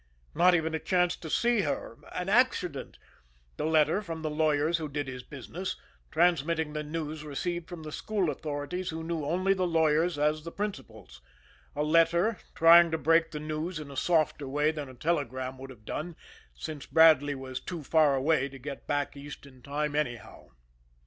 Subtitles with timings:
[0.33, 2.97] Not even a chance to see her an accident
[3.57, 5.75] the letter from the lawyers who did his business,
[6.09, 10.51] transmitting the news received from the school authorities who knew only the lawyers as the
[10.51, 11.21] principals
[11.75, 15.69] a letter, trying to break the news in a softer way than a telegram would
[15.69, 16.15] have done,
[16.55, 20.47] since Bradley was too far away to get back East in time, anyhow.